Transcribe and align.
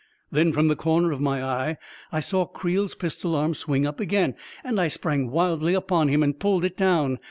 Then, 0.31 0.51
from 0.51 0.67
the 0.67 0.75
corner 0.75 1.11
of 1.11 1.21
my 1.21 1.43
eye, 1.43 1.77
I 2.11 2.21
saw 2.21 2.47
Creel's 2.47 2.95
pistol 2.95 3.35
arm 3.35 3.53
swing 3.53 3.85
up 3.85 3.99
again; 3.99 4.33
and 4.63 4.81
I 4.81 4.87
sprang 4.87 5.29
wildly 5.29 5.75
upon 5.75 6.07
him 6.07 6.23
and 6.23 6.39
pulled 6.39 6.65
it 6.65 6.75
down. 6.75 7.19